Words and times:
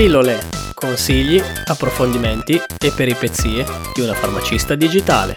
Pillole, 0.00 0.38
consigli, 0.72 1.38
approfondimenti 1.66 2.54
e 2.54 2.90
peripezie 2.96 3.66
di 3.94 4.00
una 4.00 4.14
farmacista 4.14 4.74
digitale. 4.74 5.34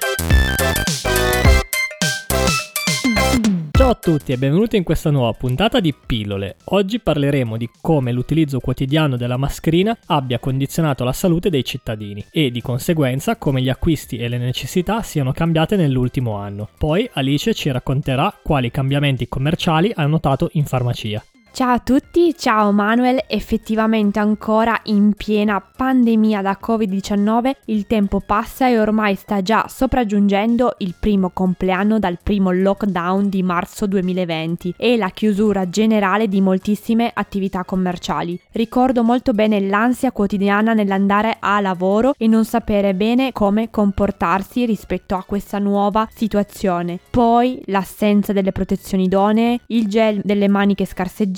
Ciao 3.72 3.90
a 3.90 3.96
tutti 3.96 4.32
e 4.32 4.38
benvenuti 4.38 4.78
in 4.78 4.84
questa 4.84 5.10
nuova 5.10 5.34
puntata 5.34 5.82
di 5.82 5.94
Pillole. 5.94 6.56
Oggi 6.68 7.02
parleremo 7.02 7.58
di 7.58 7.70
come 7.82 8.14
l'utilizzo 8.14 8.62
quotidiano 8.62 9.18
della 9.18 9.36
mascherina 9.36 9.98
abbia 10.06 10.40
condizionato 10.40 11.04
la 11.04 11.12
salute 11.12 11.50
dei 11.50 11.66
cittadini 11.66 12.26
e 12.32 12.50
di 12.50 12.62
conseguenza 12.62 13.36
come 13.36 13.62
gli 13.62 13.68
acquisti 13.68 14.16
e 14.16 14.30
le 14.30 14.38
necessità 14.38 15.02
siano 15.02 15.34
cambiate 15.34 15.76
nell'ultimo 15.76 16.38
anno. 16.38 16.70
Poi 16.78 17.10
Alice 17.16 17.54
ci 17.54 17.70
racconterà 17.70 18.34
quali 18.42 18.72
cambiamenti 18.72 19.28
commerciali 19.28 19.92
ha 19.94 20.06
notato 20.06 20.48
in 20.54 20.64
farmacia. 20.64 21.22
Ciao 21.56 21.74
a 21.74 21.78
tutti, 21.78 22.36
ciao 22.36 22.72
Manuel, 22.72 23.26
effettivamente 23.28 24.18
ancora 24.18 24.76
in 24.86 25.14
piena 25.14 25.62
pandemia 25.62 26.42
da 26.42 26.58
Covid-19 26.60 27.52
il 27.66 27.86
tempo 27.86 28.20
passa 28.26 28.68
e 28.68 28.80
ormai 28.80 29.14
sta 29.14 29.44
già 29.44 29.68
sopraggiungendo 29.68 30.74
il 30.80 30.96
primo 31.00 31.30
compleanno 31.30 32.00
dal 32.00 32.18
primo 32.24 32.50
lockdown 32.50 33.30
di 33.30 33.44
marzo 33.44 33.86
2020 33.86 34.74
e 34.76 34.98
la 34.98 35.10
chiusura 35.10 35.70
generale 35.70 36.28
di 36.28 36.42
moltissime 36.42 37.12
attività 37.14 37.64
commerciali. 37.64 38.42
Ricordo 38.54 39.04
molto 39.04 39.34
bene 39.34 39.60
l'ansia 39.60 40.12
quotidiana 40.12 40.74
nell'andare 40.74 41.38
a 41.40 41.60
lavoro 41.60 42.16
e 42.18 42.26
non 42.26 42.46
sapere 42.46 42.96
bene 42.96 43.32
come 43.32 43.70
comportarsi 43.70 44.66
rispetto 44.66 45.14
a 45.14 45.24
questa 45.24 45.60
nuova 45.60 46.08
situazione. 46.12 46.98
Poi 47.12 47.62
l'assenza 47.66 48.34
delle 48.34 48.52
protezioni 48.52 49.04
idonee, 49.04 49.60
il 49.68 49.88
gel 49.88 50.20
delle 50.24 50.48
mani 50.48 50.74
che 50.74 50.88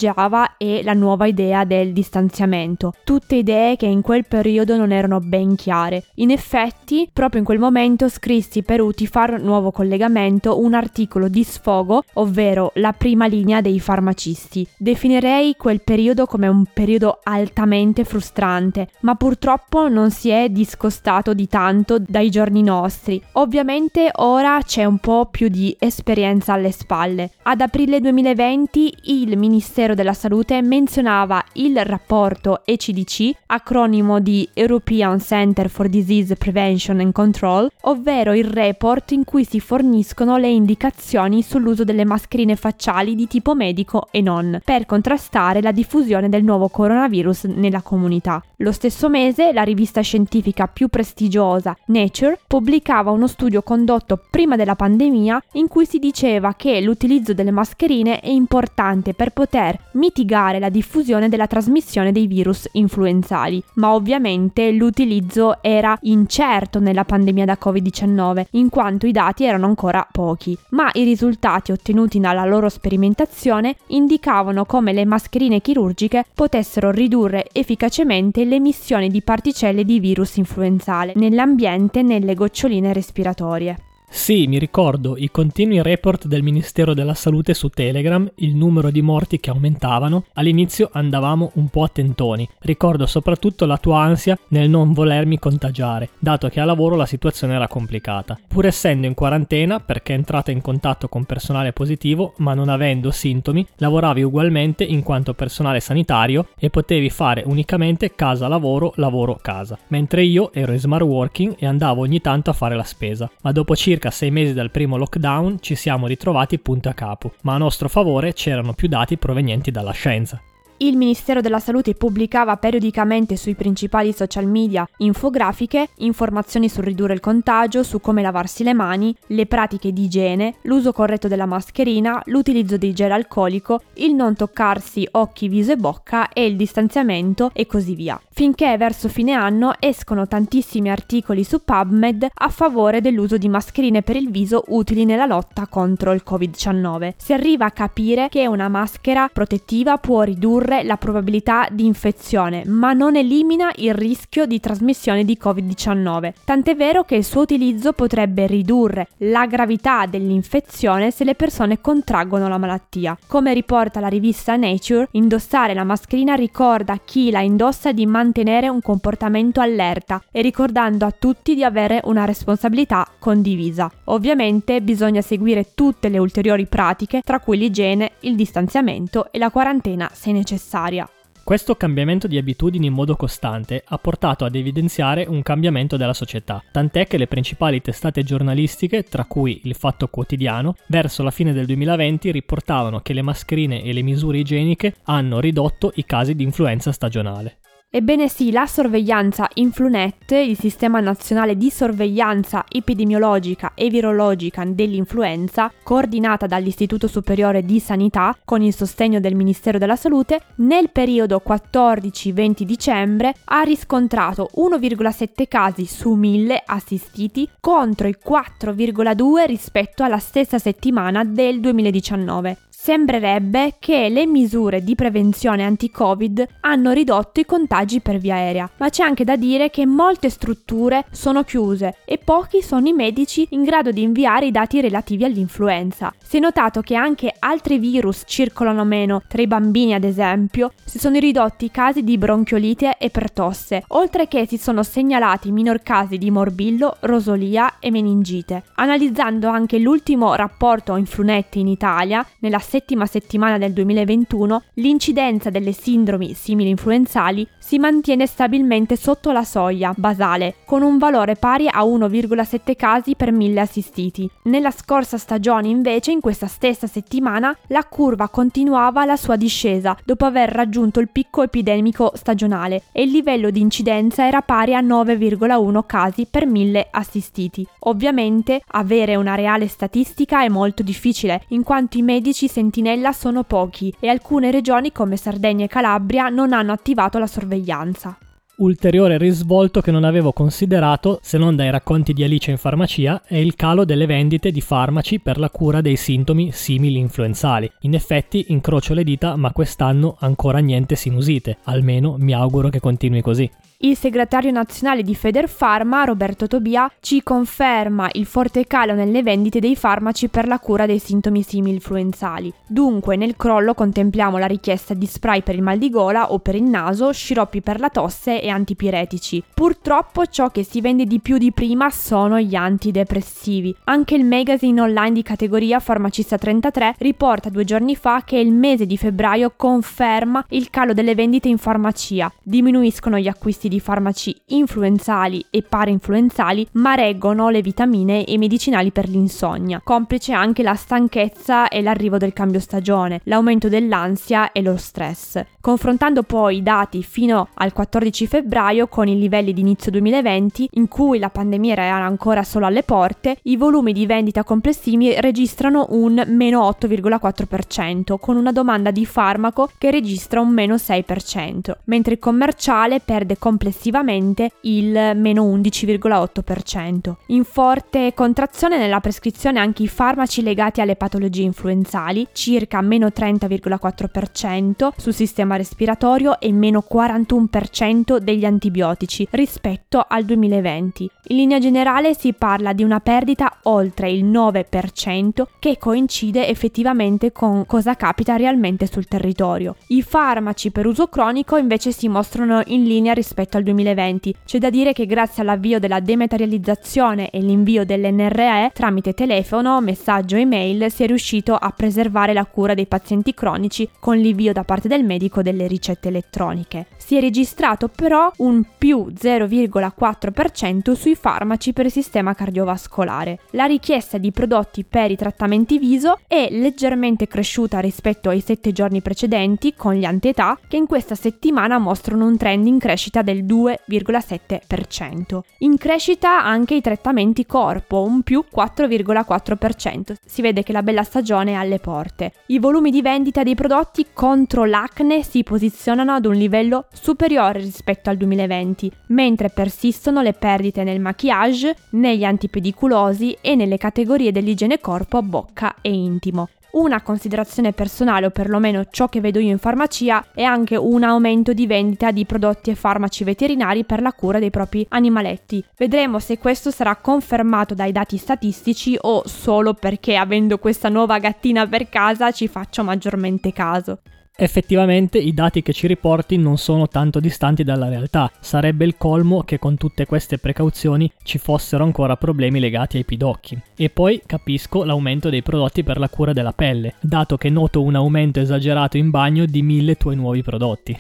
Java 0.06 0.58
e 0.58 0.82
la 0.84 0.94
nuova 0.94 1.26
idea 1.26 1.64
del 1.64 1.92
distanziamento, 1.92 2.94
tutte 3.04 3.36
idee 3.36 3.76
che 3.76 3.88
in 3.88 4.02
quel 4.02 4.26
periodo 4.28 4.78
non 4.78 4.92
erano 4.92 5.20
ben 5.20 5.56
chiare. 5.56 6.06
In 6.16 6.30
effetti, 6.30 7.10
proprio 7.12 7.40
in 7.40 7.46
quel 7.46 7.58
momento 7.58 8.08
scrissi 8.08 8.62
per 8.62 8.82
Utifar 8.82 9.42
Nuovo 9.42 9.72
Collegamento 9.72 10.60
un 10.60 10.76
articolo 10.76 11.28
di 11.28 11.44
sfogo, 11.44 12.04
ovvero 12.14 12.72
la 12.76 12.94
prima 12.94 13.26
linea 13.26 13.62
dei 13.62 13.80
farmacisti. 13.80 14.68
Definirei 14.78 15.56
quel 15.56 15.82
periodo 15.82 16.28
come 16.28 16.48
un 16.48 16.66
periodo 16.72 17.20
altamente 17.24 18.04
frustrante, 18.04 18.90
ma 19.02 19.16
purtroppo 19.16 19.90
non 19.90 20.12
si 20.12 20.30
è 20.30 20.50
discostato 20.50 21.34
di 21.34 21.48
tanto 21.48 21.98
dai 21.98 22.30
giorni 22.30 22.62
nostri. 22.62 23.20
Ovviamente 23.34 24.12
ora 24.18 24.60
c'è 24.64 24.86
un 24.86 25.00
po' 25.00 25.30
più 25.32 25.48
di 25.48 25.76
esperienza 25.80 26.54
alle 26.54 26.72
spalle. 26.72 27.32
Ad 27.44 27.62
aprile 27.62 28.00
2020 28.00 28.94
il 29.06 29.38
Ministero 29.38 29.95
della 29.96 30.14
Salute 30.14 30.62
menzionava 30.62 31.44
il 31.54 31.84
rapporto 31.84 32.62
ECDC, 32.64 33.32
acronimo 33.48 34.20
di 34.20 34.48
European 34.54 35.20
Center 35.20 35.70
for 35.70 35.88
Disease 35.88 36.36
Prevention 36.36 37.00
and 37.00 37.12
Control, 37.12 37.72
ovvero 37.82 38.34
il 38.34 38.46
report 38.46 39.12
in 39.12 39.24
cui 39.24 39.44
si 39.46 39.60
forniscono 39.60 40.38
le 40.38 40.50
indicazioni 40.50 41.42
sull'uso 41.42 41.84
delle 41.84 42.06
mascherine 42.06 42.56
facciali 42.56 43.16
di 43.16 43.28
tipo 43.28 43.56
medico 43.56 44.10
e 44.12 44.22
non, 44.22 44.60
per 44.64 44.86
contrastare 44.86 45.62
la 45.62 45.72
diffusione 45.72 46.30
del 46.30 46.44
nuovo 46.44 46.68
coronavirus 46.70 47.46
nella 47.46 47.82
comunità. 47.82 48.44
Lo 48.58 48.72
stesso 48.72 49.10
mese 49.10 49.54
la 49.54 49.64
rivista 49.64 50.02
scientifica 50.02 50.68
più 50.68 50.88
prestigiosa, 50.90 51.76
Nature, 51.88 52.40
pubblicava 52.46 53.12
uno 53.12 53.28
studio 53.28 53.62
condotto 53.62 54.22
prima 54.30 54.56
della 54.56 54.76
pandemia 54.76 55.42
in 55.54 55.68
cui 55.68 55.86
si 55.86 56.00
diceva 56.00 56.54
che 56.56 56.82
l'utilizzo 56.82 57.34
delle 57.34 57.52
mascherine 57.52 58.20
è 58.20 58.30
importante 58.30 59.14
per 59.14 59.32
poter 59.32 59.85
mitigare 59.94 60.60
la 60.60 60.70
diffusione 60.70 61.30
della 61.30 61.48
trasmissione 61.48 62.12
dei 62.12 62.28
virus 62.28 62.68
influenzali, 62.74 63.62
ma 63.76 63.94
ovviamente 63.94 64.72
l'utilizzo 64.72 65.62
era 65.62 65.98
incerto 66.02 66.80
nella 66.80 67.06
pandemia 67.06 67.46
da 67.46 67.58
Covid-19, 67.62 68.46
in 68.52 68.70
quanto 68.70 69.08
i 69.08 69.12
dati 69.12 69.46
erano 69.46 69.66
ancora 69.66 70.08
pochi, 70.12 70.58
ma 70.70 70.90
i 70.94 71.04
risultati 71.04 71.72
ottenuti 71.72 72.20
dalla 72.20 72.46
loro 72.46 72.70
sperimentazione 72.70 73.76
indicavano 73.88 74.66
come 74.66 74.94
le 74.94 75.06
mascherine 75.06 75.62
chirurgiche 75.62 76.26
potessero 76.34 76.92
ridurre 76.92 77.48
efficacemente 77.52 78.44
l'emissione 78.46 79.10
di 79.10 79.22
particelle 79.22 79.84
di 79.84 80.00
virus 80.00 80.38
influenzale 80.38 81.14
nell'ambiente 81.16 82.02
nelle 82.02 82.34
goccioline 82.34 82.94
respiratorie. 82.94 83.78
Sì, 84.16 84.48
mi 84.48 84.58
ricordo 84.58 85.18
i 85.18 85.30
continui 85.30 85.84
report 85.84 86.26
del 86.26 86.42
Ministero 86.42 86.96
della 86.96 87.14
Salute 87.14 87.54
su 87.54 87.68
Telegram, 87.68 88.28
il 88.36 88.56
numero 88.56 88.90
di 88.90 89.02
morti 89.04 89.40
che 89.40 89.52
aumentavano. 89.52 90.24
All'inizio 90.34 90.90
andavamo 90.94 91.52
un 91.56 91.68
po' 91.68 91.84
attentoni. 91.84 92.48
Ricordo 92.62 93.06
soprattutto 93.06 93.66
la 93.68 93.78
tua 93.78 94.00
ansia 94.00 94.36
nel 94.48 94.70
non 94.70 94.94
volermi 94.94 95.38
contagiare, 95.38 96.10
dato 96.18 96.48
che 96.48 96.60
a 96.60 96.66
lavoro 96.66 96.96
la 96.96 97.06
situazione 97.06 97.54
era 97.54 97.68
complicata. 97.68 98.40
Pur 98.48 98.66
essendo 98.66 99.06
in 99.06 99.14
quarantena, 99.14 99.80
perché 99.82 100.14
entrata 100.14 100.50
in 100.50 100.62
contatto 100.62 101.08
con 101.08 101.26
personale 101.26 101.74
positivo, 101.74 102.34
ma 102.38 102.56
non 102.56 102.70
avendo 102.70 103.12
sintomi, 103.12 103.68
lavoravi 103.76 104.24
ugualmente 104.24 104.86
in 104.86 105.04
quanto 105.04 105.34
personale 105.34 105.82
sanitario 105.82 106.48
e 106.58 106.72
potevi 106.72 107.12
fare 107.12 107.44
unicamente 107.46 108.16
casa-lavoro, 108.16 108.94
lavoro-casa. 108.96 109.78
Mentre 109.90 110.24
io 110.24 110.52
ero 110.54 110.72
in 110.72 110.80
smart 110.80 111.04
working 111.04 111.58
e 111.60 111.68
andavo 111.68 112.02
ogni 112.02 112.22
tanto 112.22 112.50
a 112.50 112.54
fare 112.54 112.76
la 112.76 112.84
spesa. 112.84 113.30
Ma 113.42 113.52
dopo 113.52 113.76
circa 113.76 114.04
circa 114.06 114.12
sei 114.12 114.32
mesi 114.32 114.54
dal 114.54 114.72
primo 114.72 114.98
lockdown 114.98 115.58
ci 115.62 115.76
siamo 115.76 116.06
ritrovati 116.08 116.60
punto 116.60 116.90
a 116.90 116.94
capo, 116.94 117.34
ma 117.42 117.56
a 117.56 117.58
nostro 117.58 117.90
favore 117.90 118.34
c'erano 118.34 118.74
più 118.74 118.88
dati 118.88 119.18
provenienti 119.18 119.72
dalla 119.72 119.92
scienza. 119.92 120.42
Il 120.78 120.98
Ministero 120.98 121.40
della 121.40 121.60
Salute 121.60 121.94
pubblicava 121.94 122.58
periodicamente 122.58 123.38
sui 123.38 123.56
principali 123.56 124.12
social 124.12 124.46
media 124.46 124.86
infografiche, 124.98 125.88
informazioni 126.00 126.68
sul 126.68 126.84
ridurre 126.84 127.14
il 127.14 127.22
contagio, 127.22 127.82
su 127.82 128.02
come 128.02 128.22
lavarsi 128.22 128.62
le 128.66 128.74
mani, 128.74 129.16
le 129.28 129.46
pratiche 129.46 129.94
di 129.94 130.04
igiene, 130.04 130.56
l'uso 130.64 130.92
corretto 130.92 131.30
della 131.30 131.46
mascherina, 131.46 132.22
l'utilizzo 132.26 132.76
di 132.76 132.92
gel 132.92 133.14
alcolico, 133.14 133.84
il 133.94 134.14
non 134.14 134.36
toccarsi 134.36 135.08
occhi, 135.12 135.48
viso 135.48 135.72
e 135.72 135.78
bocca 135.78 136.28
e 136.34 136.46
il 136.46 136.58
distanziamento 136.58 137.52
e 137.54 137.66
così 137.68 137.96
via. 137.96 138.20
Finché 138.32 138.76
verso 138.76 139.08
fine 139.08 139.32
anno 139.32 139.76
escono 139.80 140.28
tantissimi 140.28 140.90
articoli 140.90 141.46
su 141.46 141.64
PubMed 141.64 142.28
a 142.34 142.50
favore 142.50 143.00
dell'uso 143.00 143.38
di 143.38 143.48
mascherine 143.48 144.02
per 144.02 144.18
il 144.18 144.30
viso 144.30 144.66
utili 144.68 145.06
nella 145.06 145.26
lotta 145.26 145.68
contro 145.68 146.12
il 146.12 146.22
Covid-19. 146.28 147.14
Si 147.16 147.32
arriva 147.32 147.64
a 147.64 147.72
capire 147.72 148.28
che 148.28 148.46
una 148.46 148.68
maschera 148.68 149.30
protettiva 149.32 149.98
può 150.00 150.24
ridurre 150.24 150.65
ridurre 150.66 150.84
la 150.84 150.98
probabilità 150.98 151.68
di 151.72 151.86
infezione, 151.86 152.64
ma 152.66 152.94
non 152.94 153.16
elimina 153.16 153.72
il 153.76 153.94
rischio 153.94 154.46
di 154.46 154.60
trasmissione 154.60 155.24
di 155.24 155.38
Covid-19. 155.42 156.34
Tant'è 156.44 156.76
vero 156.76 157.04
che 157.04 157.16
il 157.16 157.24
suo 157.24 157.42
utilizzo 157.42 157.94
potrebbe 157.94 158.48
ridurre 158.48 159.08
la 159.18 159.46
gravità 159.46 160.06
dell'infezione 160.08 161.12
se 161.12 161.24
le 161.24 161.36
persone 161.36 161.80
contraggono 161.80 162.48
la 162.48 162.58
malattia. 162.58 163.18
Come 163.28 163.54
riporta 163.54 164.00
la 164.00 164.08
rivista 164.08 164.56
Nature, 164.56 165.08
indossare 165.12 165.74
la 165.74 165.84
mascherina 165.84 166.34
ricorda 166.34 167.00
chi 167.04 167.30
la 167.30 167.42
indossa 167.42 167.92
di 167.92 168.06
mantenere 168.06 168.68
un 168.68 168.82
comportamento 168.82 169.62
allerta 169.62 170.22
e 170.32 170.42
ricordando 170.42 171.06
a 171.06 171.12
tutti 171.12 171.56
di 171.56 171.64
avere 171.64 172.02
una 172.06 172.26
responsabilità 172.26 173.08
condivisa. 173.20 173.90
Ovviamente 174.06 174.82
bisogna 174.82 175.22
seguire 175.22 175.74
tutte 175.76 176.10
le 176.10 176.18
ulteriori 176.18 176.66
pratiche, 176.66 177.22
tra 177.24 177.40
cui 177.40 177.58
l'igiene, 177.58 178.14
il 178.22 178.36
distanziamento 178.36 179.32
e 179.32 179.38
la 179.38 179.50
quarantena 179.50 180.10
se 180.12 180.32
necessario 180.32 180.55
necessaria. 180.56 181.08
Questo 181.44 181.76
cambiamento 181.76 182.26
di 182.26 182.40
abitudini 182.40 182.88
in 182.88 182.94
modo 182.94 183.16
costante 183.16 183.84
ha 183.86 184.00
portato 184.00 184.46
ad 184.46 184.56
evidenziare 184.56 185.26
un 185.28 185.44
cambiamento 185.44 185.96
della 185.96 186.16
società, 186.16 186.64
tant'è 186.72 187.06
che 187.06 187.18
le 187.18 187.28
principali 187.28 187.82
testate 187.82 188.24
giornalistiche, 188.24 189.04
tra 189.04 189.26
cui 189.26 189.62
il 189.66 189.76
Fatto 189.76 190.08
Quotidiano, 190.08 190.76
verso 190.88 191.22
la 191.22 191.30
fine 191.30 191.54
del 191.54 191.68
2020 191.68 192.32
riportavano 192.32 193.02
che 193.02 193.14
le 193.14 193.22
mascherine 193.22 193.84
e 193.84 193.94
le 193.94 194.02
misure 194.02 194.40
igieniche 194.40 194.96
hanno 195.04 195.40
ridotto 195.40 195.92
i 195.96 196.06
casi 196.06 196.34
di 196.34 196.42
influenza 196.42 196.92
stagionale. 196.92 197.58
Ebbene 197.96 198.28
sì, 198.28 198.52
la 198.52 198.66
sorveglianza 198.66 199.48
Influnet, 199.54 200.32
il 200.32 200.60
sistema 200.60 201.00
nazionale 201.00 201.56
di 201.56 201.70
sorveglianza 201.70 202.66
epidemiologica 202.68 203.72
e 203.74 203.90
virologica 203.90 204.66
dell'influenza, 204.66 205.72
coordinata 205.82 206.46
dall'Istituto 206.46 207.08
Superiore 207.08 207.64
di 207.64 207.80
Sanità 207.80 208.38
con 208.44 208.62
il 208.62 208.74
sostegno 208.74 209.22
del 209.22 209.34
Ministero 209.34 209.78
della 209.78 209.96
Salute, 209.96 210.42
nel 210.56 210.90
periodo 210.90 211.42
14-20 211.48 212.64
dicembre 212.64 213.34
ha 213.46 213.62
riscontrato 213.62 214.50
1,7 214.58 215.48
casi 215.48 215.86
su 215.86 216.16
1000 216.16 216.64
assistiti 216.66 217.50
contro 217.62 218.10
i 218.10 218.18
4,2 218.22 219.46
rispetto 219.46 220.04
alla 220.04 220.20
stessa 220.20 220.60
settimana 220.60 221.24
del 221.24 221.62
2019. 221.62 222.58
Sembrerebbe 222.86 223.78
che 223.80 224.10
le 224.10 224.28
misure 224.28 224.84
di 224.84 224.94
prevenzione 224.94 225.64
anti-Covid 225.64 226.48
hanno 226.60 226.92
ridotto 226.92 227.40
i 227.40 227.46
contagi 227.46 228.00
per 228.00 228.20
via 228.20 228.36
aerea, 228.36 228.70
ma 228.78 228.90
c'è 228.90 229.02
anche 229.02 229.24
da 229.24 229.36
dire 229.36 229.72
che 229.72 229.88
molte 229.88 230.30
strutture 230.30 231.04
sono 231.10 231.44
chiuse 231.44 231.96
e 232.06 232.20
pochi 232.20 232.62
sono 232.62 232.88
i 232.88 232.94
medici 232.94 233.48
in 233.50 233.64
grado 233.64 233.90
di 233.90 234.04
inviare 234.04 234.46
i 234.46 234.52
dati 234.52 234.82
relativi 234.82 235.24
all'influenza. 235.24 236.14
Si 236.24 236.38
è 236.38 236.40
notato 236.40 236.82
che 236.82 236.94
anche 236.94 237.34
altri 237.40 237.80
virus 237.80 238.22
circolano 238.28 238.84
meno, 238.84 239.24
tra 239.28 239.42
i 239.42 239.48
bambini 239.48 239.96
ad 239.96 240.04
esempio, 240.04 240.72
si 240.84 241.00
sono 241.00 241.18
ridotti 241.18 241.66
i 241.66 241.72
casi 241.72 242.04
di 242.04 242.20
bronchiolite 242.20 242.98
e 243.00 243.10
pertosse, 243.10 243.84
oltre 243.88 244.28
che 244.28 244.46
si 244.46 244.60
sono 244.60 244.84
segnalati 244.84 245.50
minor 245.50 245.82
casi 245.82 246.20
di 246.20 246.30
morbillo, 246.30 246.98
rosolia 247.00 247.80
e 247.80 247.90
meningite. 247.90 248.62
Analizzando 248.76 249.48
anche 249.48 249.80
l'ultimo 249.80 250.36
rapporto 250.36 250.96
influnetti 250.98 251.62
in 251.62 251.68
Italia, 251.68 252.24
nella 252.42 252.60
settima 252.76 253.06
settimana 253.06 253.58
del 253.58 253.72
2021, 253.72 254.64
l'incidenza 254.74 255.50
delle 255.50 255.72
sindromi 255.72 256.34
simili 256.34 256.68
influenzali 256.68 257.48
si 257.58 257.80
mantiene 257.80 258.28
stabilmente 258.28 258.98
sotto 258.98 259.32
la 259.32 259.46
soglia 259.46 259.94
basale, 259.96 260.56
con 260.66 260.82
un 260.82 260.98
valore 260.98 261.36
pari 261.36 261.70
a 261.70 261.86
1,7 261.86 262.76
casi 262.76 263.16
per 263.16 263.32
mille 263.32 263.62
assistiti. 263.62 264.30
Nella 264.44 264.72
scorsa 264.72 265.18
stagione 265.18 265.70
invece, 265.70 266.12
in 266.12 266.20
questa 266.20 266.48
stessa 266.48 266.86
settimana, 266.86 267.56
la 267.68 267.86
curva 267.86 268.28
continuava 268.28 269.06
la 269.06 269.16
sua 269.16 269.38
discesa 269.38 269.98
dopo 270.04 270.26
aver 270.26 270.50
raggiunto 270.50 271.00
il 271.00 271.08
picco 271.10 271.44
epidemico 271.44 272.12
stagionale 272.14 272.84
e 272.92 273.04
il 273.04 273.12
livello 273.12 273.52
di 273.52 273.62
incidenza 273.62 274.28
era 274.28 274.42
pari 274.42 274.76
a 274.76 274.82
9,1 274.82 275.86
casi 275.86 276.28
per 276.30 276.46
mille 276.46 276.90
assistiti. 276.92 277.66
Ovviamente 277.88 278.62
avere 278.68 279.16
una 279.16 279.36
reale 279.36 279.70
statistica 279.70 280.44
è 280.44 280.50
molto 280.50 280.84
difficile, 280.84 281.44
in 281.50 281.64
quanto 281.64 281.98
i 281.98 282.02
medici 282.02 282.50
sentinella 282.66 283.12
sono 283.12 283.44
pochi 283.44 283.94
e 284.00 284.08
alcune 284.08 284.50
regioni 284.50 284.92
come 284.92 285.18
Sardegna 285.18 285.66
e 285.66 285.68
Calabria 285.68 286.30
non 286.30 286.52
hanno 286.52 286.72
attivato 286.72 287.20
la 287.20 287.28
sorveglianza. 287.28 288.18
Ulteriore 288.58 289.18
risvolto 289.18 289.82
che 289.82 289.92
non 289.92 290.04
avevo 290.04 290.32
considerato, 290.32 291.20
se 291.22 291.38
non 291.38 291.56
dai 291.56 291.70
racconti 291.70 292.14
di 292.14 292.24
Alice 292.24 292.50
in 292.50 292.58
farmacia, 292.58 293.22
è 293.24 293.36
il 293.36 293.54
calo 293.56 293.86
delle 293.86 294.08
vendite 294.08 294.50
di 294.50 294.62
farmaci 294.62 295.20
per 295.20 295.38
la 295.38 295.50
cura 295.50 295.82
dei 295.82 295.98
sintomi 295.98 296.52
simili 296.54 296.98
influenzali. 296.98 297.70
In 297.82 297.94
effetti, 297.94 298.46
incrocio 298.48 298.94
le 298.94 299.04
dita, 299.04 299.36
ma 299.36 299.52
quest'anno 299.52 300.16
ancora 300.22 300.60
niente 300.60 300.96
sinusite, 300.96 301.58
almeno 301.66 302.16
mi 302.18 302.34
auguro 302.34 302.70
che 302.70 302.80
continui 302.80 303.22
così. 303.22 303.48
Il 303.80 303.98
segretario 303.98 304.52
nazionale 304.52 305.04
di 305.04 305.14
Federpharma, 305.16 306.06
Roberto 306.06 306.48
Tobia, 306.48 306.90
ci 307.02 307.22
conferma 307.22 308.10
il 308.14 308.26
forte 308.26 308.66
calo 308.66 308.94
nelle 308.94 309.22
vendite 309.22 309.60
dei 309.60 309.76
farmaci 309.76 310.30
per 310.30 310.48
la 310.48 310.60
cura 310.60 310.86
dei 310.86 310.98
sintomi 310.98 311.42
simil-influenzali. 311.42 312.54
Dunque, 312.66 313.18
nel 313.18 313.36
crollo 313.36 313.74
contempliamo 313.74 314.38
la 314.38 314.46
richiesta 314.46 314.94
di 314.94 315.06
spray 315.06 315.42
per 315.42 315.56
il 315.56 315.62
mal 315.62 315.78
di 315.78 315.90
gola 315.90 316.32
o 316.32 316.40
per 316.40 316.56
il 316.56 316.64
naso, 316.64 317.12
sciroppi 317.12 317.62
per 317.62 317.82
la 317.82 317.90
tosse 317.90 318.42
e 318.42 318.48
antipiretici. 318.48 319.44
Purtroppo 319.54 320.26
ciò 320.26 320.50
che 320.52 320.64
si 320.64 320.80
vende 320.80 321.04
di 321.04 321.20
più 321.20 321.38
di 321.38 321.52
prima 321.52 321.90
sono 321.90 322.40
gli 322.40 322.56
antidepressivi. 322.56 323.76
Anche 323.84 324.16
il 324.16 324.24
magazine 324.24 324.80
online 324.80 325.12
di 325.12 325.22
categoria 325.22 325.80
Farmacista 325.82 326.38
33 326.38 326.96
riporta 327.00 327.50
due 327.50 327.66
giorni 327.66 327.98
fa 327.98 328.24
che 328.24 328.38
il 328.38 328.54
mese 328.54 328.86
di 328.86 328.98
febbraio 328.98 329.52
conferma 329.54 330.46
il 330.50 330.70
calo 330.70 330.94
delle 330.94 331.14
vendite 331.14 331.50
in 331.50 331.58
farmacia. 331.58 332.32
Diminuiscono 332.42 333.20
gli 333.20 333.28
acquisti 333.28 333.65
acquisti 333.66 333.70
di 333.70 333.80
farmaci 333.80 334.36
influenzali 334.48 335.46
e 335.50 335.64
parainfluenzali, 335.64 336.68
ma 336.74 336.96
reggono 336.96 337.50
le 337.50 337.62
vitamine 337.62 338.24
e 338.24 338.34
i 338.34 338.38
medicinali 338.38 338.92
per 338.92 339.10
l'insonnia, 339.10 339.82
complice 339.84 340.34
anche 340.34 340.64
la 340.64 340.76
stanchezza 340.76 341.68
e 341.68 341.82
l'arrivo 341.82 342.18
del 342.18 342.34
cambio 342.34 342.60
stagione, 342.60 343.22
l'aumento 343.24 343.68
dell'ansia 343.68 344.52
e 344.52 344.62
lo 344.62 344.78
stress. 344.78 345.44
Confrontando 345.60 346.24
poi 346.24 346.58
i 346.58 346.64
dati 346.64 347.02
fino 347.04 347.48
al 347.56 347.74
14 347.74 348.28
febbraio 348.28 348.88
con 348.88 349.08
i 349.08 349.18
livelli 349.18 349.54
di 349.54 349.62
inizio 349.62 349.92
2020, 349.92 350.70
in 350.74 350.88
cui 350.88 351.18
la 351.18 351.30
pandemia 351.30 351.74
era 351.74 352.06
ancora 352.06 352.44
solo 352.44 352.66
alle 352.66 352.84
porte, 352.84 353.38
i 353.44 353.58
volumi 353.58 353.92
di 353.94 354.06
vendita 354.06 354.44
complessivi 354.44 355.20
registrano 355.20 355.88
un 355.90 356.24
meno 356.28 356.68
8,4%, 356.70 358.18
con 358.20 358.38
una 358.38 358.52
domanda 358.52 358.92
di 358.92 359.06
farmaco 359.06 359.70
che 359.78 359.92
registra 359.92 360.40
un 360.40 360.50
meno 360.50 360.76
6%, 360.76 361.72
mentre 361.86 362.14
il 362.14 362.20
commerciale 362.20 363.00
perde 363.00 363.38
complessivamente 363.56 364.52
il 364.62 365.14
meno 365.16 365.46
11,8%. 365.46 367.14
In 367.28 367.46
forte 367.46 368.14
contrazione 368.14 368.78
nella 368.78 369.00
prescrizione 369.00 369.60
anche 369.60 369.84
i 369.84 369.88
farmaci 369.88 370.42
legati 370.42 370.82
alle 370.82 370.98
patologie 370.98 371.44
influenzali, 371.44 372.28
circa 372.34 372.82
meno 372.82 373.08
30,4% 373.08 374.90
sul 374.98 375.14
sistema 375.14 375.56
respiratorio 375.56 376.38
e 376.42 376.52
meno 376.52 376.84
41% 376.92 378.18
degli 378.18 378.44
antibiotici 378.44 379.26
rispetto 379.32 380.06
al 380.06 380.26
2020. 380.26 381.10
In 381.28 381.38
linea 381.38 381.60
generale 381.60 382.14
si 382.14 382.34
parla 382.34 382.74
di 382.74 382.84
una 382.84 383.00
perdita 383.00 383.60
oltre 383.64 384.12
il 384.12 384.26
9% 384.26 385.44
che 385.60 385.78
coincide 385.78 386.48
effettivamente 386.48 387.32
con 387.32 387.66
cosa 387.66 387.96
capita 387.96 388.36
realmente 388.36 388.86
sul 388.86 389.08
territorio. 389.08 389.78
I 389.88 390.02
farmaci 390.02 390.72
per 390.72 390.86
uso 390.86 391.08
cronico 391.08 391.56
invece 391.56 391.92
si 391.92 392.10
mostrano 392.10 392.62
in 392.66 392.84
linea 392.84 393.14
rispetto 393.14 393.45
al 393.54 393.64
2020. 393.64 394.36
C'è 394.46 394.58
da 394.58 394.70
dire 394.70 394.94
che 394.94 395.06
grazie 395.06 395.42
all'avvio 395.42 395.80
della 395.80 396.00
dematerializzazione 396.00 397.30
e 397.30 397.40
l'invio 397.40 397.86
dell'NRE 397.86 398.72
tramite 398.74 399.14
telefono, 399.14 399.82
messaggio 399.82 400.36
e 400.36 400.46
mail 400.46 400.92
si 400.92 401.04
è 401.04 401.08
riuscito 401.08 401.56
a 401.56 401.70
preservare 401.70 402.34
la 402.34 402.46
cura 402.46 402.74
dei 402.74 402.88
pazienti 402.88 403.34
cronici 403.34 403.88
con 404.00 404.18
l'invio 404.18 404.54
da 404.54 404.64
parte 404.64 404.88
del 404.88 405.04
medico 405.04 405.42
delle 405.42 405.68
ricette 405.68 406.08
elettroniche. 406.08 406.88
Si 406.98 407.16
è 407.16 407.20
registrato 407.20 407.88
però 407.88 408.32
un 408.38 408.64
più 408.78 409.08
0,4% 409.16 410.94
sui 410.94 411.16
farmaci 411.16 411.74
per 411.74 411.86
il 411.86 411.92
sistema 411.92 412.34
cardiovascolare. 412.34 413.40
La 413.52 413.66
richiesta 413.66 414.18
di 414.18 414.32
prodotti 414.32 414.84
per 414.84 415.12
i 415.12 415.16
trattamenti 415.16 415.78
viso 415.78 416.20
è 416.28 416.48
leggermente 416.50 417.28
cresciuta 417.28 417.80
rispetto 417.80 418.30
ai 418.30 418.42
7 418.42 418.72
giorni 418.72 419.02
precedenti 419.02 419.74
con 419.76 419.94
gli 419.94 420.06
antietà 420.06 420.58
che 420.68 420.78
in 420.78 420.88
questa 420.88 421.16
settimana 421.16 421.78
mostrano 421.78 422.26
un 422.26 422.38
trend 422.38 422.66
in 422.68 422.80
crescita 422.80 423.22
del 423.22 423.35
2,7%. 423.44 425.40
In 425.60 425.78
crescita 425.78 426.44
anche 426.44 426.76
i 426.76 426.82
trattamenti 426.82 427.46
corpo, 427.46 428.02
un 428.04 428.22
più 428.22 428.44
4,4%. 428.54 430.16
Si 430.26 430.42
vede 430.42 430.64
che 430.64 430.72
la 430.72 430.84
bella 430.84 431.04
stagione 431.04 431.52
è 431.52 431.56
alle 431.56 431.80
porte. 431.80 432.34
I 432.48 432.60
volumi 432.60 432.92
di 432.92 433.02
vendita 433.02 433.44
dei 433.44 433.56
prodotti 433.56 434.08
contro 434.14 434.66
l'acne 434.66 435.24
si 435.24 435.44
posizionano 435.44 436.14
ad 436.14 436.26
un 436.26 436.36
livello 436.36 436.86
superiore 436.94 437.60
rispetto 437.60 438.10
al 438.10 438.18
2020, 438.18 438.92
mentre 439.08 439.50
persistono 439.50 440.22
le 440.22 440.34
perdite 440.34 440.84
nel 440.84 441.00
maquillage, 441.00 441.76
negli 441.92 442.24
antipediculosi 442.24 443.38
e 443.42 443.56
nelle 443.56 443.78
categorie 443.78 444.32
dell'igiene 444.32 444.80
corpo, 444.80 445.22
bocca 445.22 445.76
e 445.82 445.92
intimo 445.92 446.50
una 446.76 447.02
considerazione 447.02 447.74
personale 447.74 448.28
o 448.28 448.30
perlomeno 448.30 448.86
ciò 448.90 449.08
che 449.08 449.22
vedo 449.22 449.40
io 449.40 449.52
in 449.52 449.58
farmacia 449.58 450.28
è 450.34 450.44
anche 450.44 450.76
un 450.76 451.04
aumento 451.04 451.54
di 451.54 451.68
vendita 451.68 452.12
di 452.12 452.26
prodotti 452.26 452.70
e 452.70 452.76
farmaci 452.76 453.24
veterinari 453.24 453.84
per 453.84 454.02
la 454.02 454.14
cura 454.14 454.40
dei 454.40 454.50
propri 454.50 454.86
animaletti. 454.90 455.64
Vedremo 455.78 456.20
se 456.20 456.38
questo 456.38 456.72
sarà 456.72 456.96
confermato 456.96 457.74
dai 457.74 457.92
dati 457.92 458.18
statistici 458.18 458.98
o 459.00 459.24
solo 459.26 459.74
perché 459.74 460.16
avendo 460.16 460.58
questa 460.58 460.90
nuova 460.90 461.20
gattina 461.20 461.68
per 461.68 461.90
casa 461.90 462.32
ci 462.32 462.48
faccio 462.48 462.84
maggiormente 462.84 463.52
caso. 463.54 464.00
Effettivamente 464.38 465.18
i 465.18 465.34
dati 465.34 465.62
che 465.62 465.72
ci 465.72 465.88
riporti 465.88 466.36
non 466.36 466.58
sono 466.58 466.90
tanto 466.90 467.22
distanti 467.22 467.64
dalla 467.64 467.88
realtà, 467.88 468.30
sarebbe 468.42 468.84
il 468.84 468.98
colmo 468.98 469.44
che 469.44 469.60
con 469.60 469.78
tutte 469.78 470.06
queste 470.06 470.40
precauzioni 470.40 471.10
ci 471.24 471.38
fossero 471.38 471.86
ancora 471.86 472.18
problemi 472.18 472.60
legati 472.60 472.98
ai 472.98 473.06
pidocchi. 473.06 473.58
E 473.78 473.90
poi 473.90 474.22
capisco 474.26 474.84
l'aumento 474.84 475.30
dei 475.30 475.42
prodotti 475.42 475.84
per 475.84 476.00
la 476.00 476.10
cura 476.10 476.34
della 476.34 476.52
pelle, 476.52 476.96
dato 477.00 477.38
che 477.38 477.50
noto 477.50 477.82
un 477.82 477.96
aumento 477.96 478.42
esagerato 478.42 478.98
in 478.98 479.10
bagno 479.10 479.46
di 479.46 479.62
mille 479.62 479.96
tuoi 479.96 480.18
nuovi 480.18 480.44
prodotti. 480.44 480.98